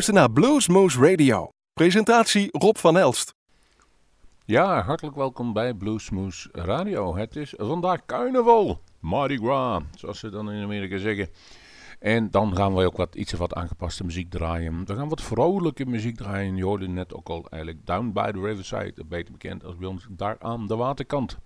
[0.00, 1.48] luistert naar Bluesmoose Radio.
[1.72, 3.34] Presentatie Rob van Elst.
[4.44, 7.16] Ja, hartelijk welkom bij Bluesmoose Radio.
[7.16, 11.28] Het is vandaag carnaval, Mardi Gras, zoals ze dan in Amerika zeggen.
[11.98, 14.86] En dan gaan wij ook wat, iets wat aangepaste muziek draaien.
[14.86, 16.56] We gaan wat vrolijke muziek draaien.
[16.56, 20.06] Je hoorde net ook al eigenlijk Down by the Riverside, beter bekend als bij ons
[20.10, 21.38] daar aan de waterkant.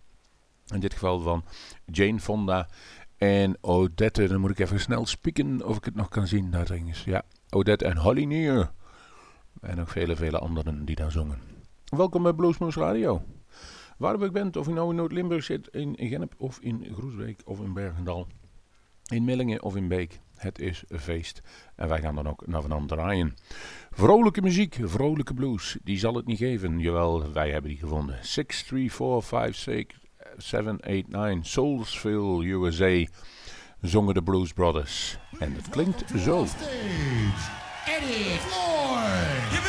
[0.66, 1.44] In dit geval van
[1.84, 2.68] Jane Fonda
[3.16, 4.28] en Odette.
[4.28, 6.50] Dan moet ik even snel spieken of ik het nog kan zien.
[6.50, 6.78] Daar.
[7.04, 7.22] Ja,
[7.54, 8.70] Odette en Holly Neer.
[9.60, 11.38] En nog vele, vele anderen die daar zongen.
[11.84, 13.22] Welkom bij Bluesmoose Radio.
[13.98, 17.60] Waar u bent, of u nou in Noord-Limburg zit, in Gennep of in Groesbeek of
[17.60, 18.26] in Bergendal.
[19.12, 20.20] In Millingen of in Beek.
[20.34, 21.40] Het is een feest.
[21.76, 23.34] En wij gaan dan ook naar Van draaien.
[23.90, 25.78] Vrolijke muziek, vrolijke blues.
[25.82, 26.78] Die zal het niet geven.
[26.78, 28.18] Jawel, wij hebben die gevonden.
[28.22, 29.84] 6, 3, 4, 5, 6,
[30.36, 31.44] 7, 8, 9.
[31.44, 33.06] Soulsville, USA
[33.84, 35.16] zongen de Blues Brothers.
[35.38, 36.46] En het klinkt zo.
[37.86, 39.63] Eddie Floyd.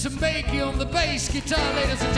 [0.00, 2.09] Ed Simpson Bakey on the bass guitar, ladies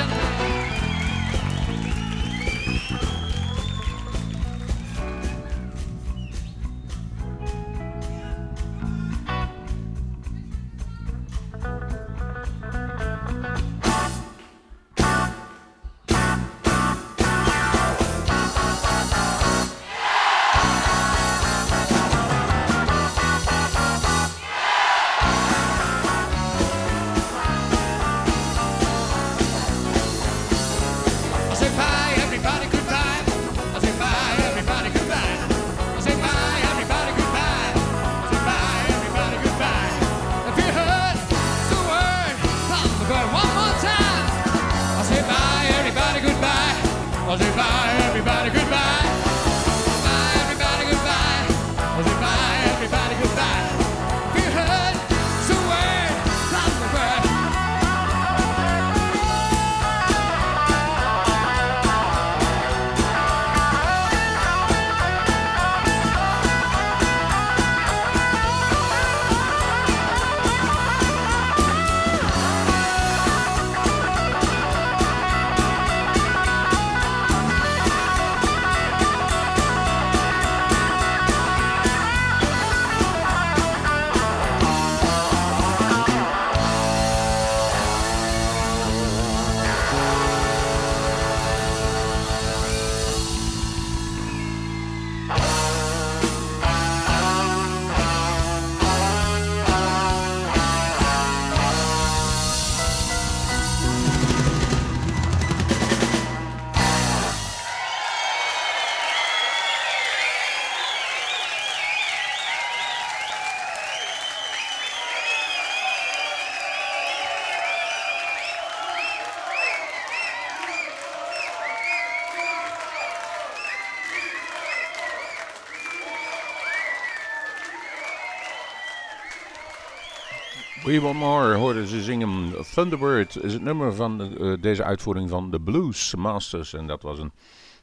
[130.84, 132.52] We Want More hoorden ze zingen.
[132.74, 136.72] Thunderbird is het nummer van de, uh, deze uitvoering van de Blues Masters.
[136.72, 137.32] En dat was een,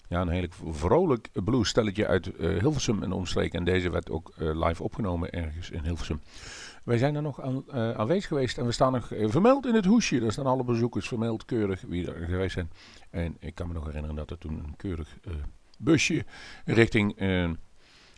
[0.08, 3.60] ja, een heerlijk vrolijk bluesstelletje uit uh, Hilversum en omstreken.
[3.60, 6.20] En deze werd ook uh, live opgenomen ergens in Hilversum.
[6.84, 10.20] Wij zijn er nog aan, aanwezig geweest en we staan nog vermeld in het hoesje.
[10.20, 12.72] Daar staan alle bezoekers vermeld keurig wie er geweest zijn.
[13.10, 15.18] En ik kan me nog herinneren dat er toen een keurig
[15.78, 16.26] busje
[16.66, 17.16] richting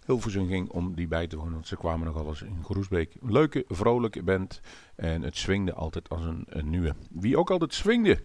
[0.05, 1.53] Hilversum ging om die bij te wonen.
[1.53, 3.15] Want ze kwamen nogal eens in Groesbeek.
[3.21, 4.61] leuke, vrolijke band.
[4.95, 6.95] En het swingde altijd als een, nieuwe.
[7.09, 8.19] Wie ook altijd swingde,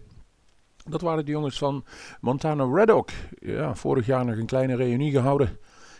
[0.89, 1.85] dat waren de jongens van
[2.21, 3.09] Montana Reddock.
[3.39, 5.57] Ja, vorig jaar nog een kleine reunie gehouden.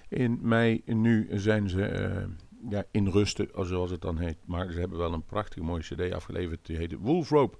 [0.09, 4.37] In mei, nu zijn ze uh, ja, in rusten, zoals het dan heet.
[4.45, 6.65] Maar ze hebben wel een prachtige mooie cd afgeleverd.
[6.65, 7.57] Die heet Wolf Rope.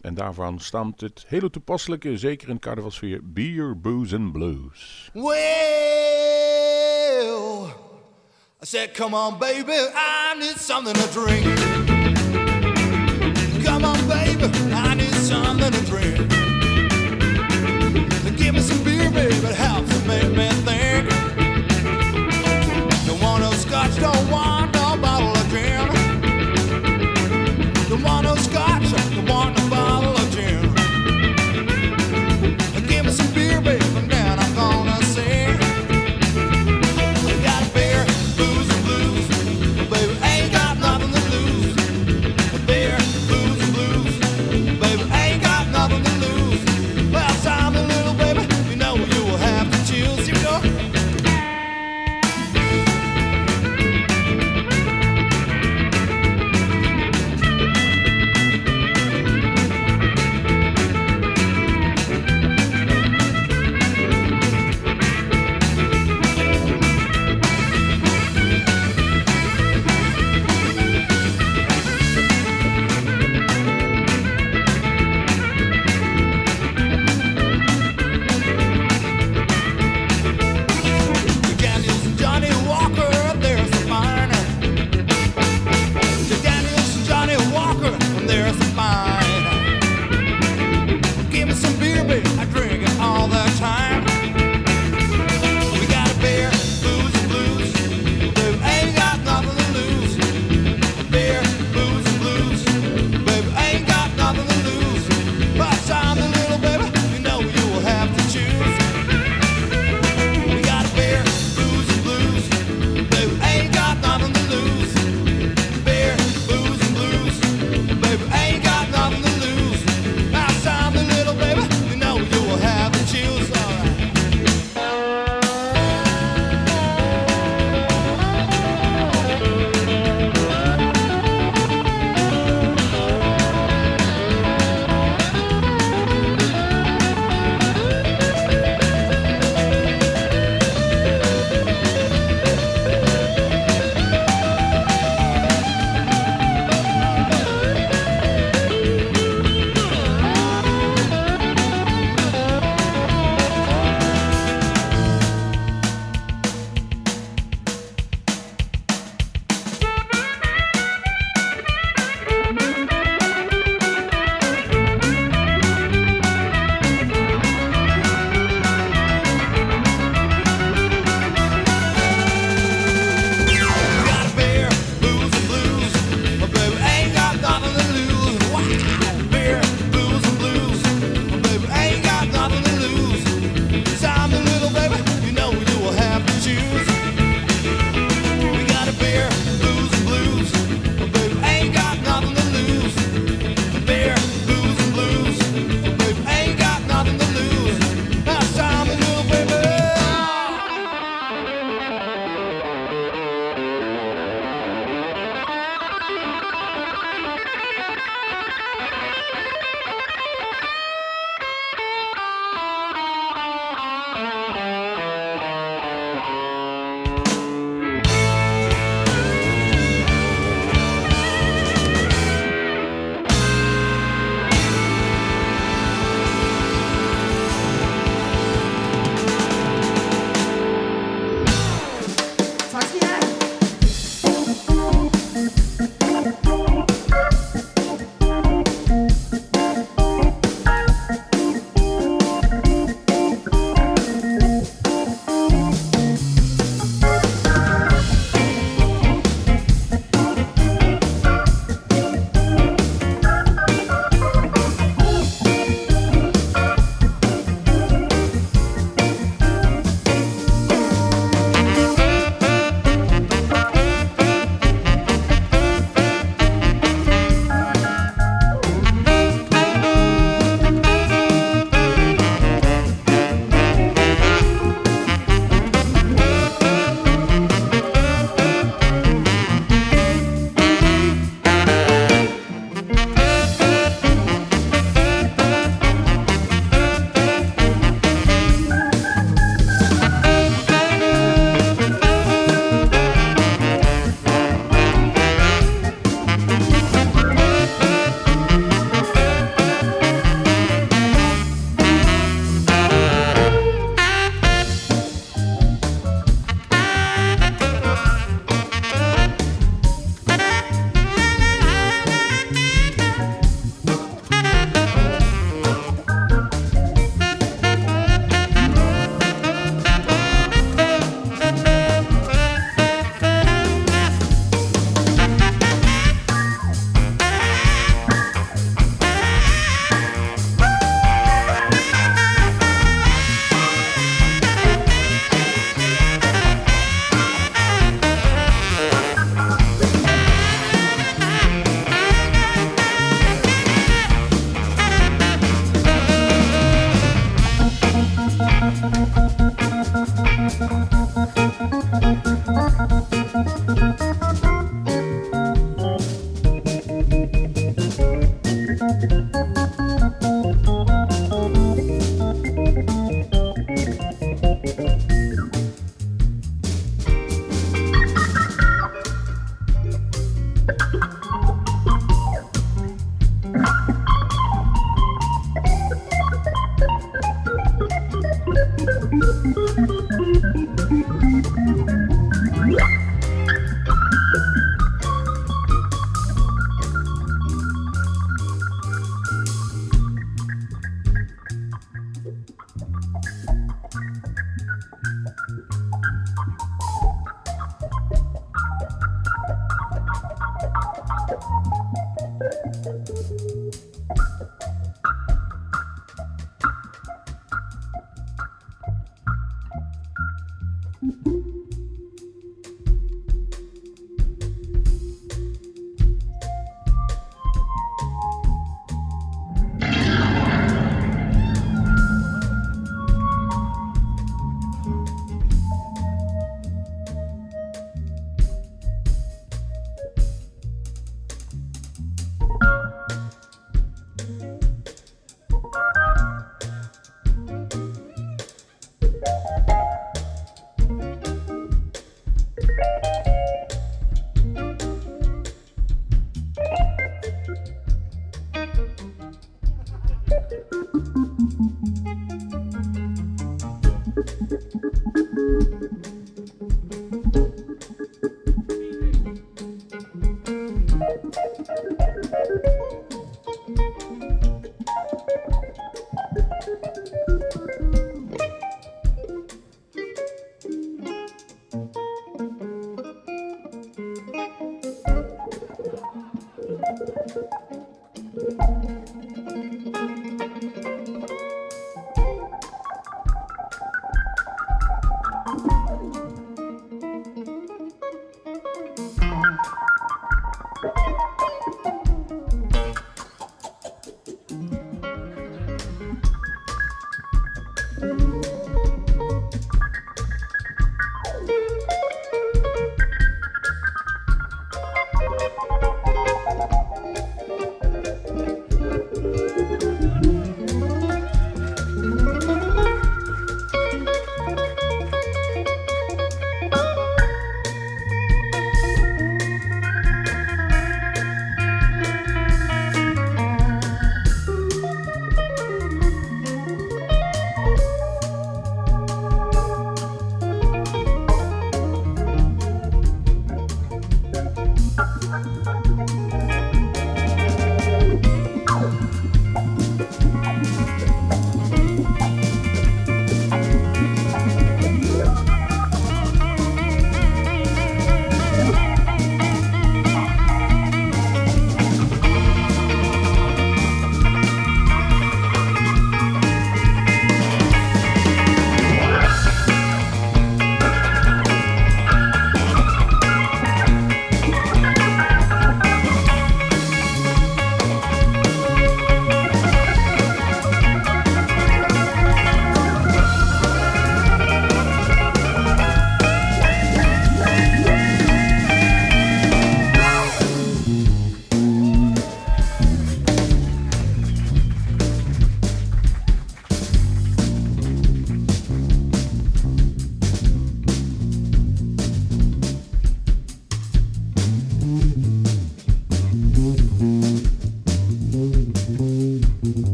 [0.00, 5.10] En daarvan stamt het hele toepasselijke, zeker in carnavalsfeer, Beer, Booze and Blues.
[8.64, 11.44] I said, come on, baby, I need something to drink.
[13.62, 16.16] Come on, baby, I need something to drink.
[18.38, 20.53] Give me some beer, baby, it helps to me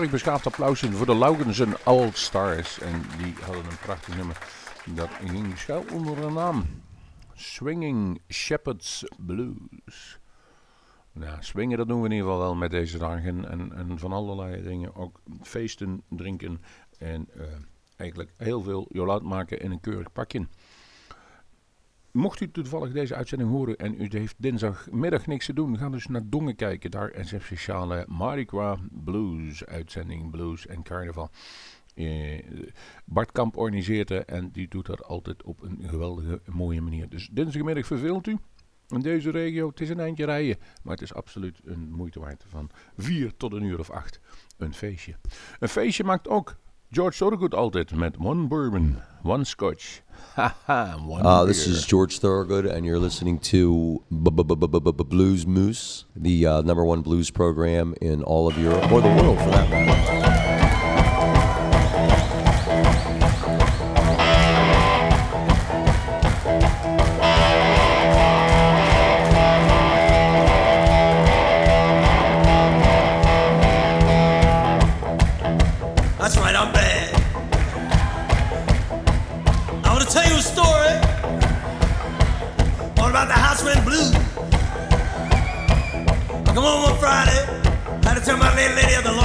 [0.00, 2.80] keurig beschaafd applausje voor de Laugensen All Stars.
[2.80, 4.38] En die hadden een prachtig nummer.
[4.84, 6.64] Dat ging schuil onder de naam
[7.34, 10.18] Swinging Shepherds Blues.
[11.12, 13.50] Nou, swingen dat doen we in ieder geval wel met deze dagen.
[13.50, 14.94] En, en van allerlei dingen.
[14.94, 16.62] Ook feesten, drinken
[16.98, 17.42] en eh,
[17.96, 20.46] eigenlijk heel veel jolaat maken in een keurig pakje.
[22.12, 26.06] Mocht u toevallig deze uitzending horen en u heeft dinsdagmiddag niks te doen, ga dus
[26.06, 26.90] naar Dongen kijken.
[26.90, 31.30] Daar is een speciale Mardi Gras Blues uitzending, blues en carnaval.
[31.94, 32.44] Eh,
[33.04, 37.08] Bart Kamp organiseert het en die doet dat altijd op een geweldige, mooie manier.
[37.08, 38.38] Dus dinsdagmiddag verveelt u
[38.88, 39.68] in deze regio.
[39.68, 43.52] Het is een eindje rijden, maar het is absoluut een moeite waard van 4 tot
[43.52, 44.20] een uur of 8.
[44.58, 45.14] Een feestje.
[45.58, 46.56] Een feestje maakt ook
[46.92, 50.02] George Thorogood altijd met one bourbon, one scotch.
[50.34, 54.02] Haha, one Uh, this is George Thorogood, and you're listening to
[55.04, 59.38] Blues Moose, the uh, number one blues program in all of Europe, or the world
[59.38, 60.29] for that matter.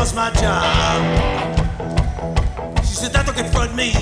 [0.06, 1.02] Lost my job.
[2.82, 3.94] She said that don't confront me,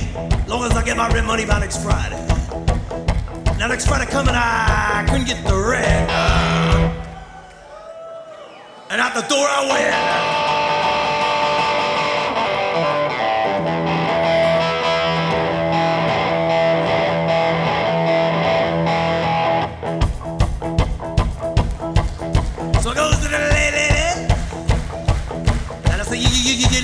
[0.48, 2.20] long as I get my rent money by next Friday.
[3.58, 6.10] Now next Friday coming, I couldn't get the rent.
[8.90, 10.53] And out the door I went.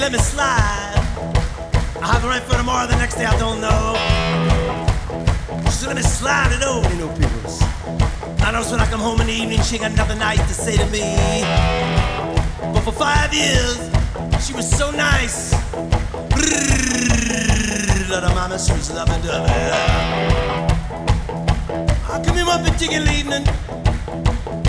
[0.10, 0.96] Let me slide.
[2.02, 3.94] I have the rent for tomorrow, the next day I don't know.
[5.66, 7.62] She said, let me slide it over, you know, peoples.
[8.42, 10.78] I notice when I come home in the evening, she got nothing nice to say
[10.78, 11.06] to me.
[12.74, 13.78] But for five years,
[14.44, 15.54] she was so nice.
[18.10, 19.54] Little mama, sweet loving dovey.
[22.10, 23.44] I come in one particular evening.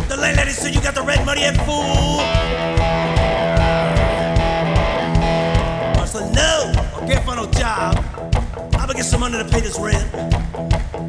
[0.06, 2.79] The landlady said you got the red money at fool.
[7.10, 7.96] Can't find no job.
[8.74, 10.06] I'm gonna get some money to pay this rent.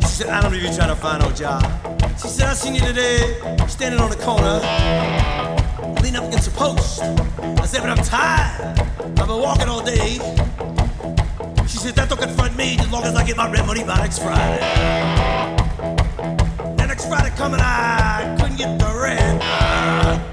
[0.02, 1.62] She said I don't even try to find no job.
[2.20, 3.38] She said I seen you today
[3.68, 4.58] standing on the corner,
[6.02, 7.02] leaning up against a post.
[7.04, 8.80] I said but I'm tired.
[9.20, 10.18] I've been walking all day.
[11.68, 13.98] She said that don't confront me as long as I get my rent money by
[13.98, 14.60] next Friday.
[16.78, 20.31] Then next Friday coming, I couldn't get the rent.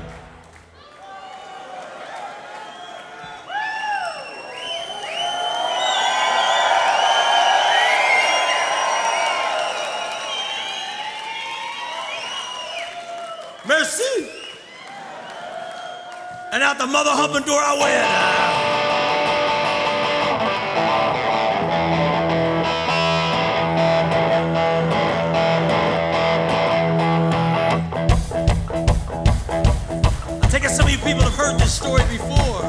[16.81, 18.05] Out the mother humping door I went.
[30.43, 32.63] I take it some of you people have heard this story before.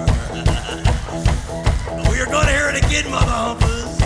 [2.11, 3.99] We are going to hear it again, mother humpers.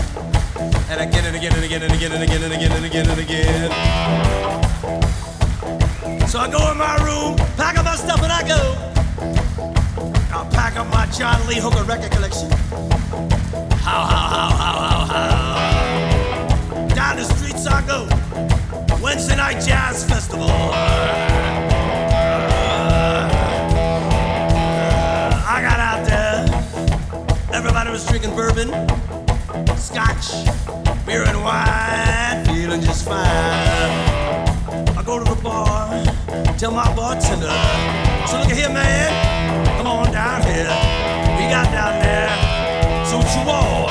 [0.90, 3.20] And again and again and again and again and again and again and again and
[3.20, 3.72] again.
[6.28, 8.93] So I go in my room, pack up my stuff, and I go.
[10.44, 12.52] I'll pack up my John Lee Hooker record collection.
[13.80, 16.88] How, how, how, how, how, how.
[16.94, 18.10] Down the streets I go.
[19.02, 20.50] Wednesday night jazz festival.
[25.48, 26.46] I got out there.
[27.54, 28.68] Everybody was drinking bourbon,
[29.78, 30.34] scotch,
[31.06, 33.24] beer and wine, feeling just fine.
[34.98, 36.04] I go to the bar,
[36.58, 37.48] tell my bartender,
[38.28, 39.43] so look at here, man,
[43.46, 43.83] so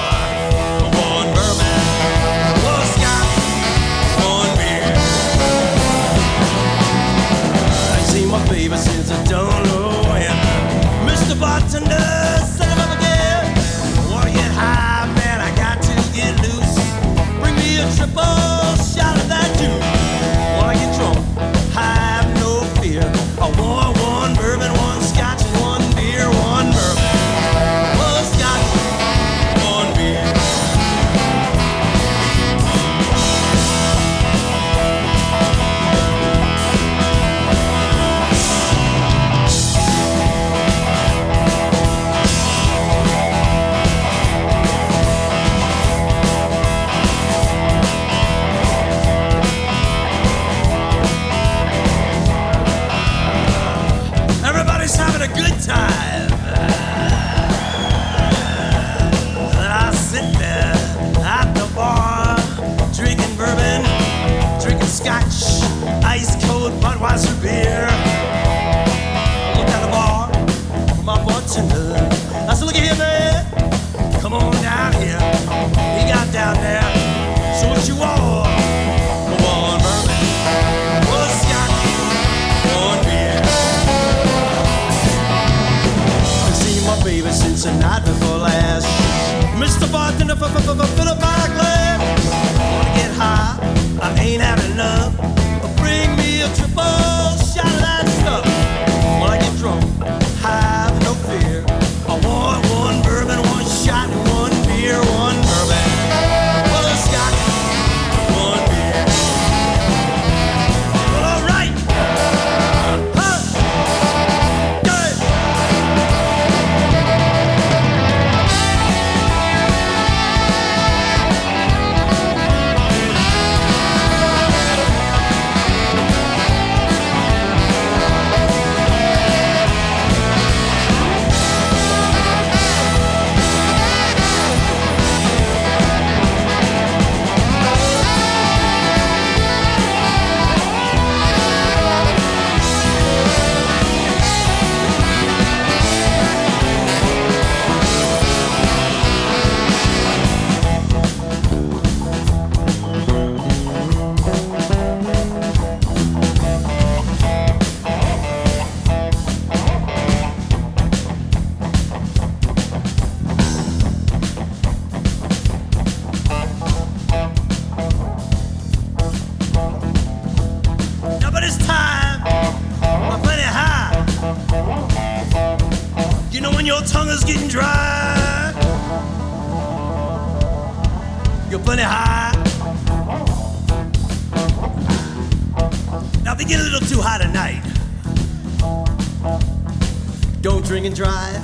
[190.43, 191.41] don't drink and drive.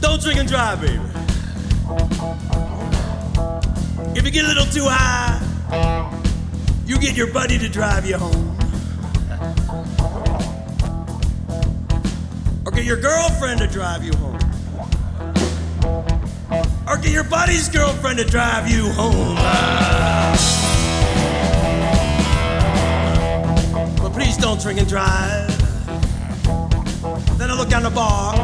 [0.00, 1.00] Don't drink and drive, baby.
[4.14, 5.40] If you get a little too high,
[6.84, 8.58] you get your buddy to drive you home.
[12.66, 14.38] Or get your girlfriend to drive you home.
[16.86, 19.36] Or get your buddy's girlfriend to drive you home.
[19.36, 20.61] But
[24.42, 25.46] don't drink and drive.
[27.38, 28.34] Then I look down the bar.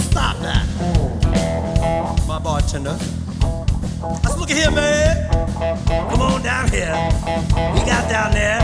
[0.00, 0.66] Stop that
[2.26, 2.98] my bartender.
[2.98, 5.30] I said, look at here, man.
[6.10, 6.92] Come on down here.
[7.74, 8.60] We got down there.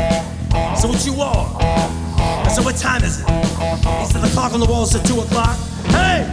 [0.77, 1.63] So what you want?
[1.63, 3.29] I said, what time is it?
[3.29, 5.57] He said, the clock on the wall said 2 o'clock.
[5.87, 6.32] Hey!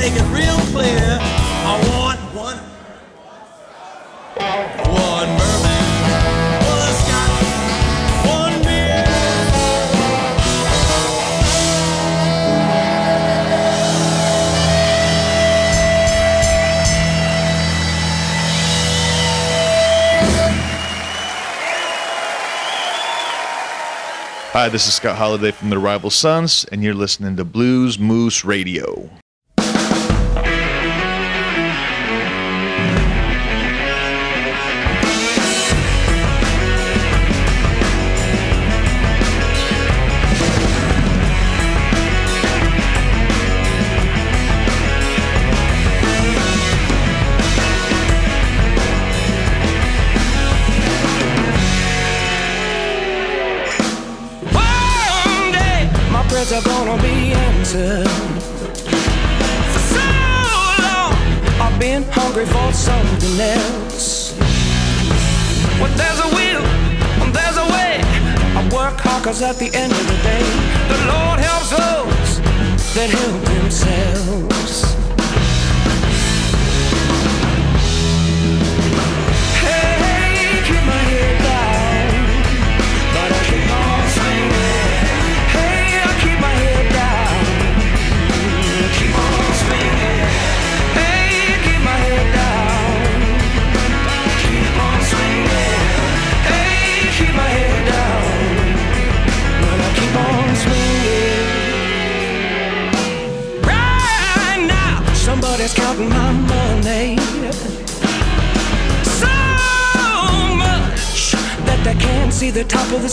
[0.00, 1.18] Make it real clear.
[1.20, 2.56] I want one,
[4.88, 5.84] one bourbon,
[6.64, 7.44] one scotch,
[8.26, 9.04] one beer.
[24.52, 28.46] Hi, this is Scott Holiday from the Rival Sons, and you're listening to Blues Moose
[28.46, 29.10] Radio.
[69.30, 69.99] 'Cause at the end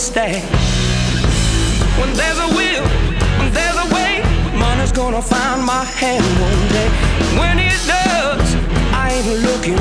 [0.08, 0.42] stack.
[2.00, 2.86] When there's a will,
[3.38, 4.12] when there's a way,
[4.56, 6.88] money's gonna find my hand one day.
[7.40, 8.48] When it does,
[9.02, 9.77] I ain't looking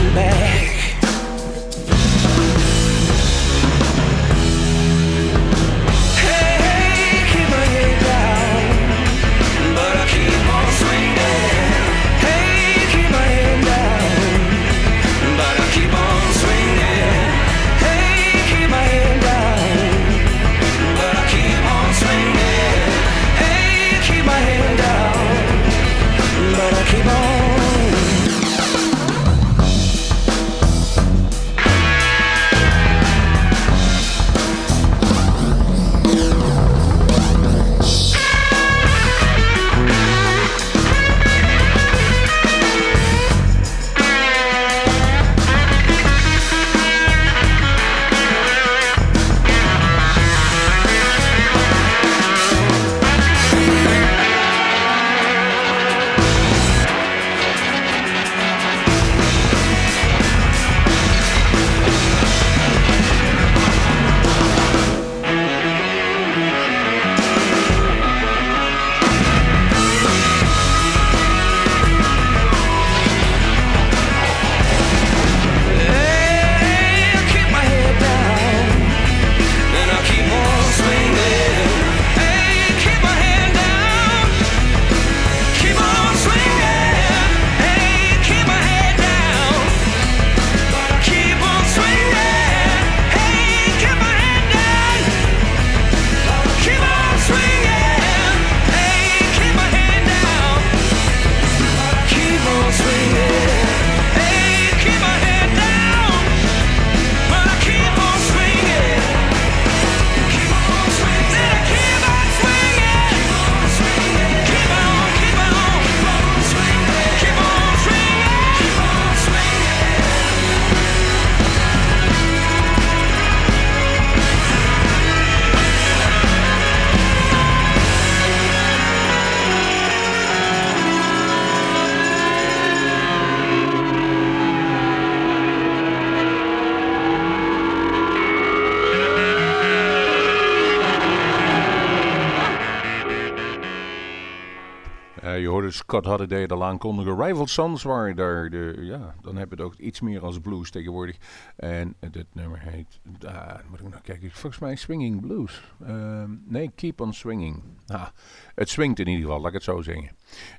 [145.88, 147.23] Scott Holiday al aankondigen.
[147.23, 148.49] Rival Sons waren daar.
[148.49, 151.17] De, ja, dan heb je het ook iets meer als blues tegenwoordig.
[151.55, 152.99] En dit nummer heet...
[153.25, 154.31] ah, moet ik nog kijken.
[154.31, 155.63] Volgens mij Swinging Blues.
[155.85, 157.63] Ehm, nee, Keep on Swinging.
[157.88, 158.07] Ah,
[158.55, 160.09] het swingt in ieder geval, laat ik het zo zeggen.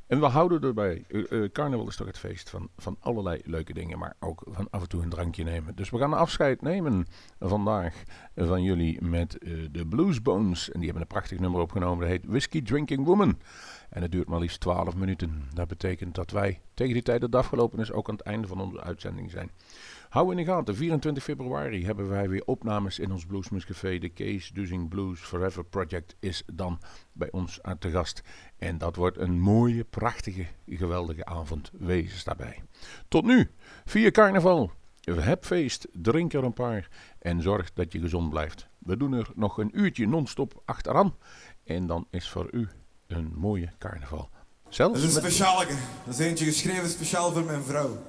[0.07, 1.05] En we houden erbij.
[1.09, 3.99] eh, carnaval is toch het feest van, van allerlei leuke dingen.
[3.99, 5.77] Maar ook van af en toe een drankje nemen.
[5.77, 7.07] Dus we gaan afscheid nemen
[7.39, 8.03] vandaag
[8.37, 10.71] van jullie met eh, de Blues Bones.
[10.71, 11.99] En die hebben een prachtig nummer opgenomen.
[12.01, 13.39] Dat heet Whiskey Drinking Woman.
[13.89, 15.43] En het duurt maar liefst 12 minuten.
[15.55, 18.47] Dat betekent dat wij tegen die tijd dat het afgelopen is ook aan het einde
[18.47, 19.51] van onze uitzending zijn.
[20.09, 23.99] Hou in de gaten, 24 februari hebben wij weer opnames in ons Bluesmus Café.
[23.99, 26.81] De Case Dusing Blues Forever Project is dan
[27.13, 28.23] bij ons aan te gast.
[28.59, 31.71] En dat wordt een mooie, prachtige, geweldige avond.
[31.79, 32.63] Wees daarbij.
[33.09, 33.51] Tot nu,
[33.85, 34.73] vier carnaval.
[35.17, 38.69] Heb feest, drink er een paar en zorg dat je gezond blijft.
[38.79, 41.15] We doen er nog een uurtje non-stop achteraan.
[41.65, 42.69] En dan is voor u
[43.09, 44.31] een mooie carnaval.
[44.69, 45.67] Zelfs Dat is een speciale.
[46.05, 48.07] Dat is eentje geschreven speciaal voor mijn vrouw.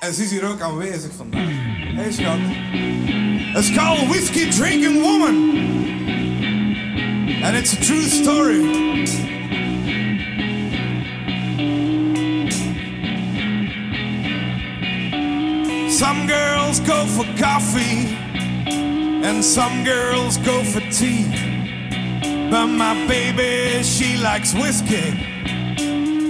[0.00, 1.48] En ze is hier ook aanwezig vandaag.
[1.94, 2.38] Hey, schat.
[3.56, 5.62] It's called Whiskey Drinking Woman.
[7.44, 8.62] And it's a true story.
[15.90, 18.16] Some girls go for coffee,
[19.22, 21.43] and some girls go for tea.
[22.54, 25.10] But my baby, she likes whiskey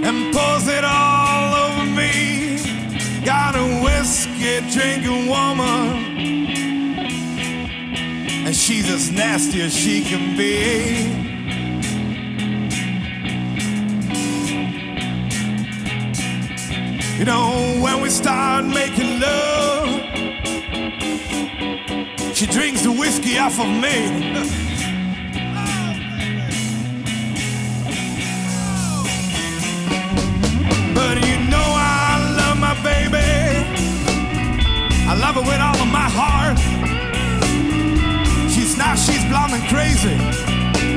[0.07, 2.57] and pours it all over me.
[3.27, 6.17] Got a whiskey drinking woman,
[8.47, 11.11] and she's as nasty as she can be.
[17.19, 19.89] You know, when we start making love,
[22.35, 24.71] she drinks the whiskey off of me.
[35.35, 36.59] love her with all of my heart.
[38.51, 40.17] She's now she's blonde and crazy.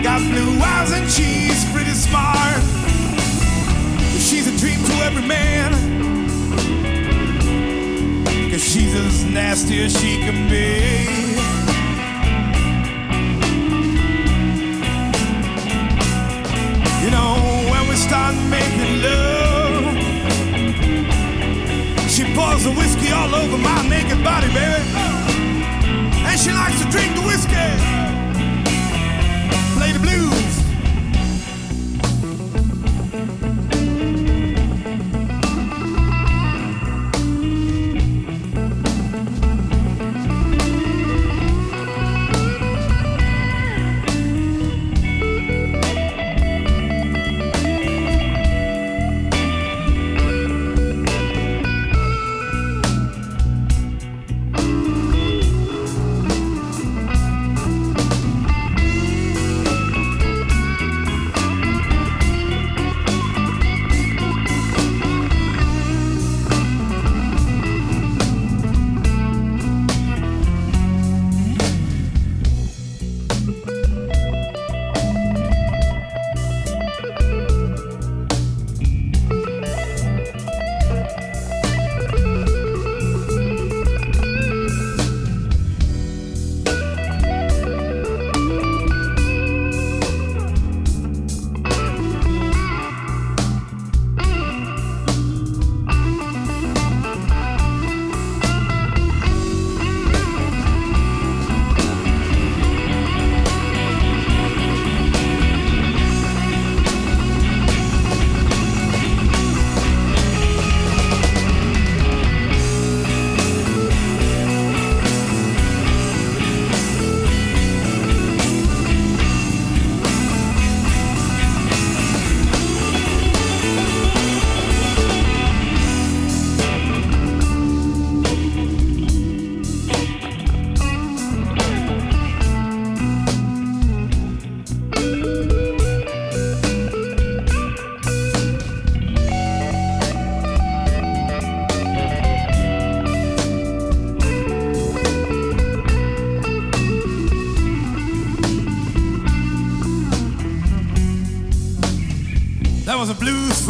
[0.04, 2.62] Got blue eyes and she's pretty smart.
[4.20, 5.72] She's a dream to every man.
[8.52, 11.08] Cause she's as nasty as she can be.
[17.04, 17.36] You know,
[17.72, 19.37] when we start making love,
[22.18, 24.82] she pours the whiskey all over my naked body, baby.
[26.26, 27.54] And she likes to drink the whiskey,
[29.78, 30.37] play the blues.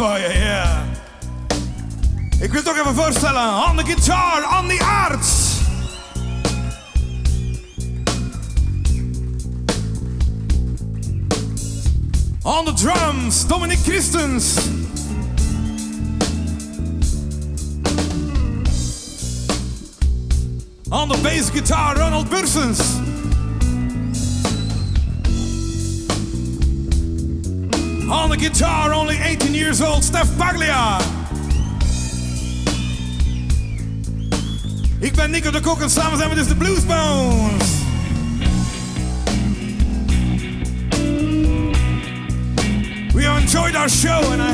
[0.06, 0.84] Ja.
[2.40, 3.68] Ik wil het ook even voorstellen.
[3.68, 5.56] On the guitar, on the arts.
[12.42, 14.56] On the drums, Dominic Christens.
[20.90, 22.78] On the bass guitar, Ronald Bursens.
[28.10, 30.98] On the guitar, only 18 years old, Stef Paglia.
[35.00, 37.68] Ik ben Nico De Cock en samen zijn we dus de Bluesbones.
[43.12, 44.46] We have enjoyed our show en uh,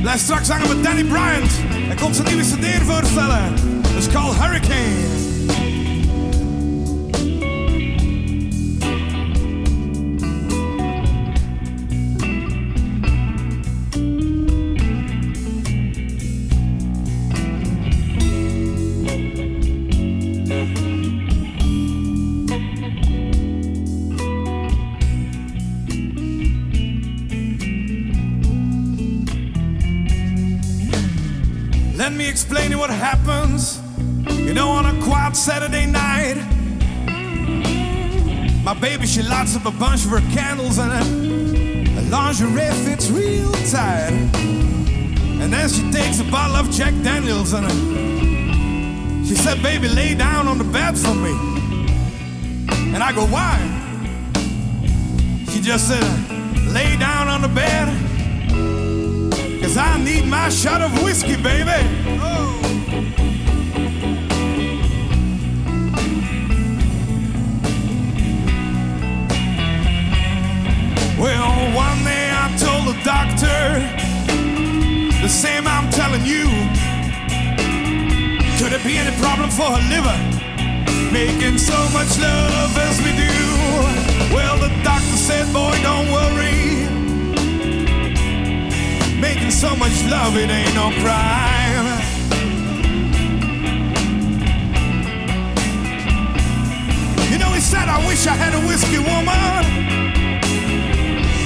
[0.00, 1.50] blijf straks hangen met Danny Bryant.
[1.68, 3.54] Hij komt zijn nieuwe cd voorstellen.
[3.96, 5.19] It's called Hurricane.
[35.30, 36.36] A quiet Saturday night,
[38.64, 43.52] my baby she lights up a bunch of her candles and her lingerie fits real
[43.70, 44.12] tight.
[45.40, 47.66] And then she takes a bottle of Jack Daniels and
[49.26, 51.32] she said, "Baby, lay down on the bed for me."
[52.94, 53.58] And I go, "Why?"
[55.50, 56.04] She just said,
[56.74, 57.88] "Lay down on the bed."
[59.62, 61.80] Cause I need my shot of whiskey, baby.
[62.20, 62.39] Oh.
[78.90, 80.18] Be any problem for her liver?
[81.12, 83.34] Making so much love as we do.
[84.34, 86.62] Well, the doctor said, boy, don't worry.
[89.20, 91.88] Making so much love, it ain't no crime.
[97.30, 99.64] You know, he said, I wish I had a whiskey woman.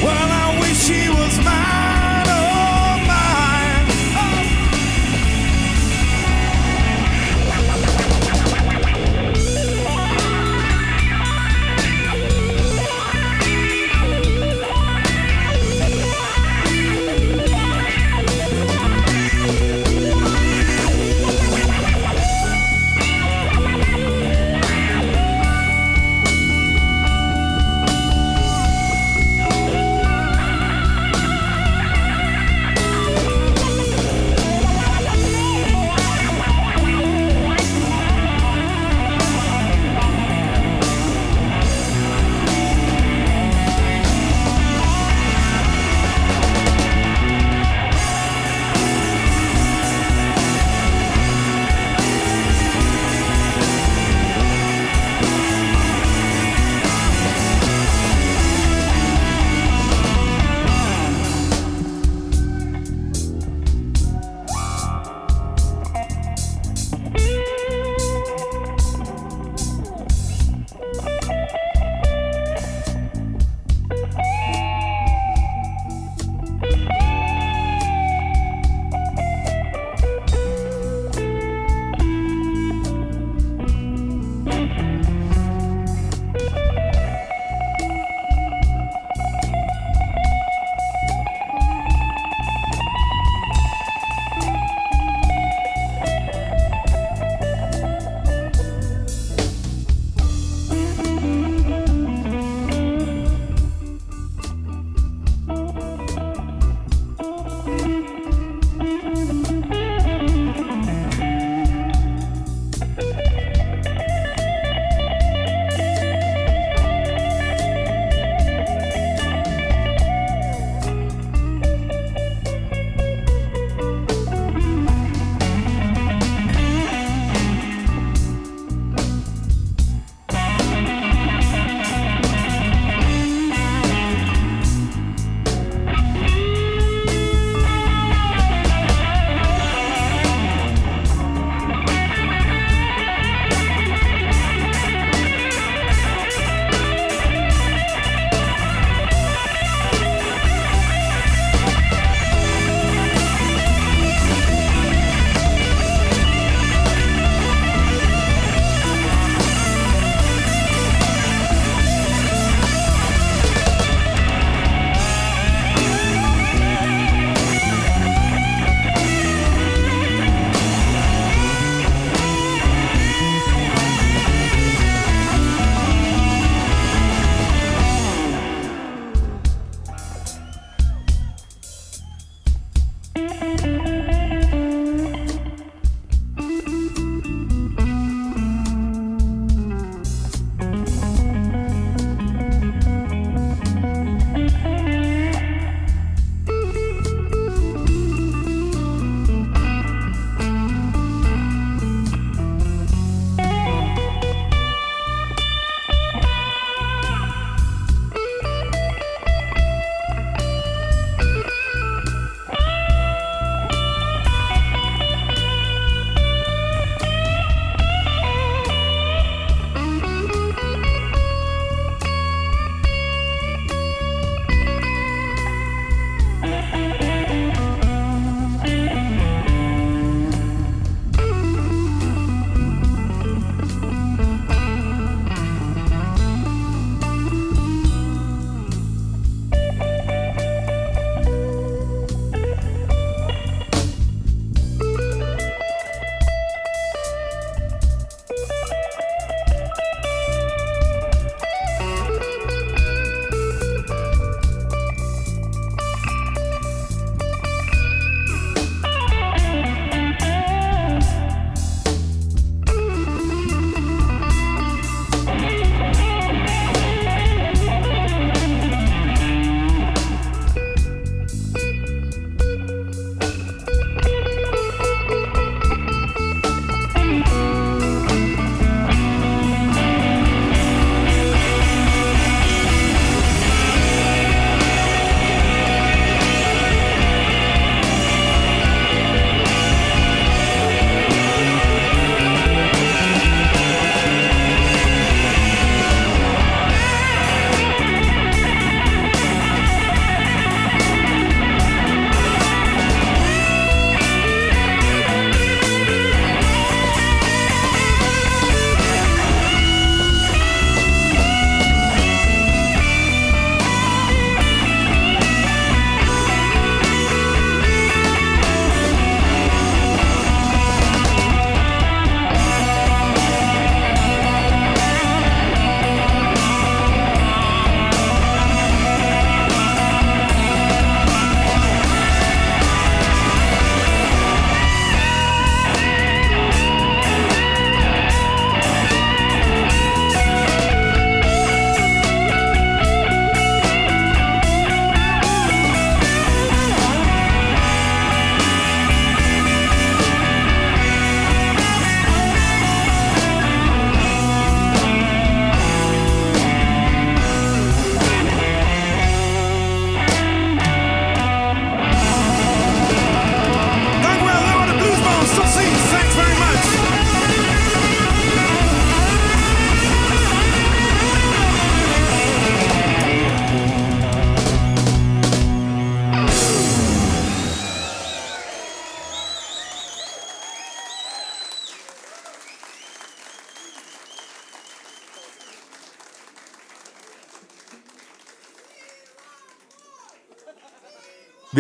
[0.05, 1.93] Well, I wish she was mine,